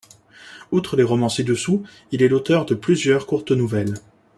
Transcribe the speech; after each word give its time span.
Outre 0.71 0.95
les 0.97 1.03
romans 1.03 1.29
ci-dessous, 1.29 1.83
il 2.11 2.23
est 2.23 2.27
l'auteur 2.27 2.65
de 2.65 2.73
plusieurs 2.73 3.27
courtes 3.27 3.51
nouvelles. 3.51 3.93